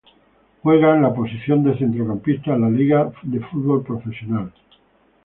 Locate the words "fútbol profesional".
3.39-4.51